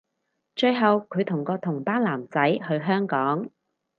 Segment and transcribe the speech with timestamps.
[0.55, 3.51] 最後距同個同班男仔去香港